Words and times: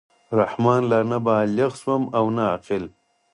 رحمان 0.39 0.81
لا 0.91 0.99
نه 1.11 1.17
بالِغ 1.27 1.71
شوم 1.81 2.03
او 2.17 2.25
نه 2.35 2.43
عاقل. 2.51 2.83